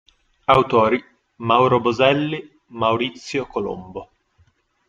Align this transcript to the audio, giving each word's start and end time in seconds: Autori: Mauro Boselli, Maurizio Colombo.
Autori: 0.47 0.99
Mauro 1.37 1.79
Boselli, 1.79 2.41
Maurizio 2.69 3.45
Colombo. 3.45 4.09